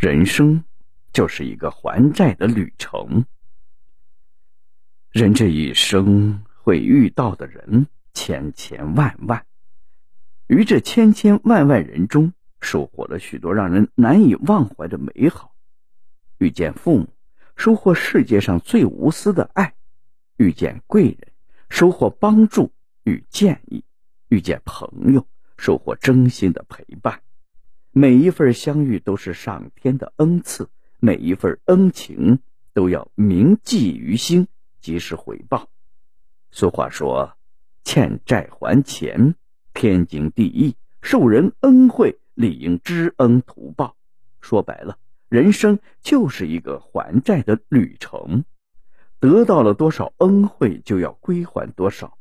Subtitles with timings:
[0.00, 0.64] 人生
[1.12, 3.26] 就是一个还债的旅程。
[5.10, 9.44] 人这一生会遇到的人千千万万，
[10.46, 12.32] 于这千千万万人中，
[12.62, 15.54] 收获了许多让人难以忘怀的美好。
[16.38, 17.06] 遇见父母，
[17.54, 19.74] 收获世界上最无私的爱；
[20.38, 21.30] 遇见贵人，
[21.68, 22.72] 收获帮助
[23.04, 23.82] 与建议；
[24.28, 25.26] 遇见朋友，
[25.58, 27.20] 收获真心的陪伴。
[27.92, 32.38] 每一份相遇都是上天的恩赐，每一份恩情
[32.72, 34.48] 都要铭记于心。
[34.80, 35.68] 及时回报。
[36.50, 37.36] 俗话说
[37.84, 39.34] ：“欠债还钱，
[39.74, 43.94] 天经地义；受人恩惠，理应知恩图报。”
[44.40, 44.96] 说白了，
[45.28, 48.44] 人生就是一个还债的旅程。
[49.18, 52.16] 得到了多少恩惠，就要归还多少，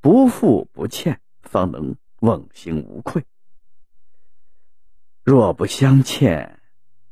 [0.00, 3.24] 不负不欠，方能问心无愧。
[5.24, 6.58] 若不相欠，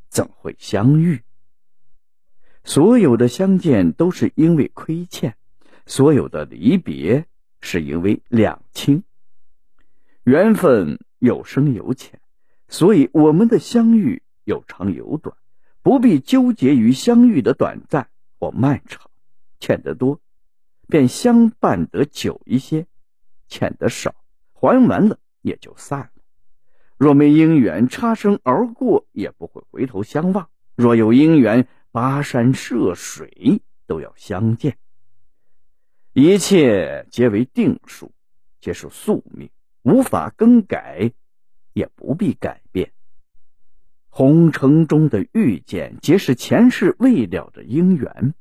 [0.09, 1.21] 怎会相遇？
[2.65, 5.37] 所有的相见都是因为亏欠，
[5.85, 7.25] 所有的离别
[7.61, 9.05] 是因为两清。
[10.25, 12.19] 缘分有深有浅，
[12.67, 15.33] 所以我们的相遇有长有短，
[15.81, 19.09] 不必纠结于相遇的短暂或漫长。
[19.61, 20.19] 欠得多，
[20.87, 22.87] 便相伴得久一些；
[23.47, 24.13] 欠得少，
[24.51, 26.20] 还完了也就散了。
[27.01, 34.77] 若没姻缘，擦身而过也不会回头相望；若有姻缘，跋山涉水都要相见，
[36.13, 38.11] 一切皆为定数，
[38.59, 39.49] 皆是宿命，
[39.81, 41.11] 无法更改，
[41.73, 42.91] 也不必改变。
[44.09, 48.33] 红尘中的遇见，皆是前世未了的姻缘；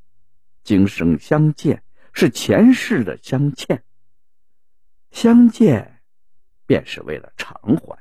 [0.64, 3.82] 今生相见，是前世的相欠。
[5.12, 6.02] 相见，
[6.66, 7.98] 便是为了偿还。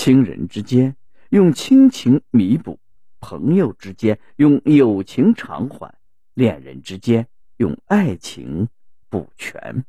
[0.00, 0.94] 亲人之间，
[1.28, 2.78] 用亲情弥补。
[3.18, 5.92] 朋友之间用友情偿还，
[6.34, 8.68] 恋人之间用爱情
[9.08, 9.84] 补全。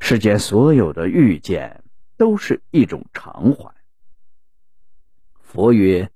[0.00, 1.84] 世间所有的遇见
[2.16, 3.74] 都是一种偿还。
[5.38, 6.10] 佛曰：“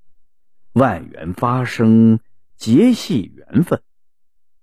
[0.73, 2.19] 万缘发生，
[2.57, 3.83] 皆系缘分。”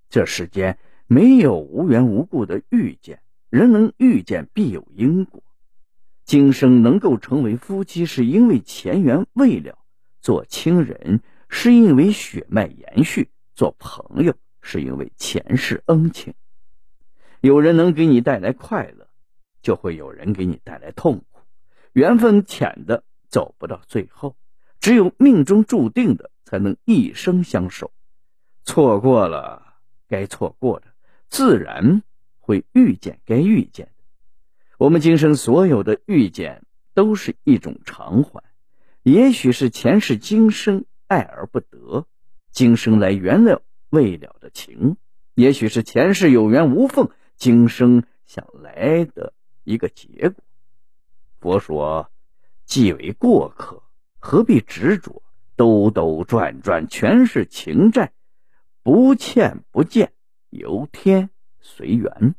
[0.09, 5.43] 这世间没有无缘无故的遇见，人能遇见必有因果。
[6.25, 9.77] 今生能够成为夫妻，是因为前缘未了。
[10.21, 16.33] 做亲人是因为血脉延续，做朋友是因为前世恩情。
[17.41, 19.07] 有人能给你带来快乐，
[19.61, 21.41] 就会有人给你带来痛苦。
[21.91, 24.37] 缘分浅的走不到最后，
[24.79, 27.91] 只有命中注定的才能一生相守。
[28.63, 29.75] 错过了
[30.07, 30.87] 该错过的，
[31.27, 32.01] 自然
[32.39, 33.92] 会遇见该遇见。
[34.83, 38.43] 我们今生所有的遇见，都是一种偿还。
[39.01, 42.05] 也许是前世今生爱而不得，
[42.51, 43.61] 今生来圆了
[43.91, 44.97] 未了的情；
[45.35, 49.33] 也许是前世有缘无缝，今生想来的
[49.63, 50.43] 一个结果。
[51.39, 52.11] 佛说
[52.67, 53.83] ：“既为过客，
[54.19, 55.23] 何必执着？
[55.55, 58.11] 兜兜转转，全是情债。
[58.81, 60.11] 不欠不见，
[60.49, 61.29] 由天
[61.61, 62.35] 随缘。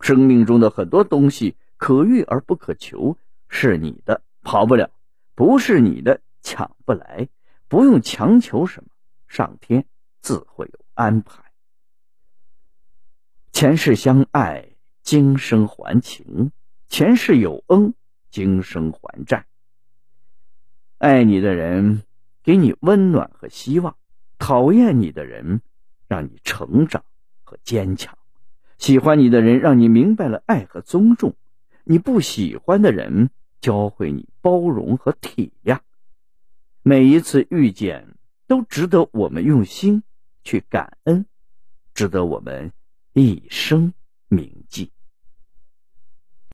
[0.00, 3.16] 生命中的很多东西可遇而不可求，
[3.48, 4.90] 是你的，跑不了。”
[5.32, 7.26] 不是你的，抢不来，
[7.66, 8.90] 不用强求什么，
[9.26, 9.86] 上天
[10.20, 11.42] 自会有安排。
[13.50, 14.68] 前世相爱，
[15.02, 16.50] 今生还情；
[16.90, 17.94] 前世有恩，
[18.30, 19.46] 今生还债。
[20.98, 22.02] 爱你的人
[22.42, 23.96] 给你温暖和希望，
[24.38, 25.62] 讨厌你的人
[26.06, 27.02] 让你成长
[27.44, 28.14] 和坚强，
[28.80, 31.36] 喜欢你的人让你明白了爱和尊重，
[31.84, 33.30] 你不喜欢的人。
[33.60, 35.80] 教会你包容和体谅，
[36.82, 40.02] 每一次遇见都值得我们用心
[40.42, 41.26] 去感恩，
[41.92, 42.72] 值得我们
[43.12, 43.92] 一生
[44.28, 44.92] 铭记